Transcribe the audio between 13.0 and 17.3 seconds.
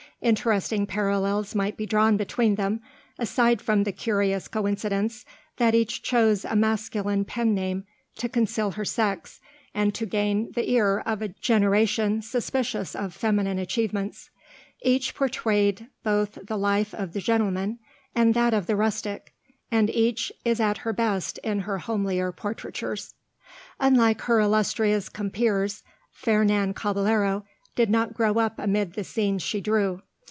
feminine achievements. Each portrayed both the life of the